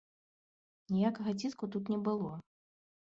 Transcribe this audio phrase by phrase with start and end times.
[0.95, 2.31] Ніякага ціску тут не было.